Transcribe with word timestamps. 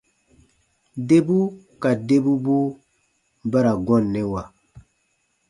Debu 1.07 1.37
ka 1.81 1.91
debubuu 2.07 2.67
ba 3.49 3.59
ra 3.65 3.73
gɔnnɛwa. 3.85 4.41